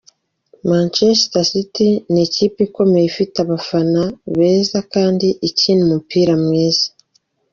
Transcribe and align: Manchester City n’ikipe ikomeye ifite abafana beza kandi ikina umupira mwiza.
Manchester 0.69 1.43
City 1.51 1.89
n’ikipe 2.13 2.59
ikomeye 2.67 3.05
ifite 3.11 3.35
abafana 3.41 4.01
beza 4.37 4.79
kandi 4.93 5.27
ikina 5.47 5.81
umupira 5.87 6.33
mwiza. 6.43 6.87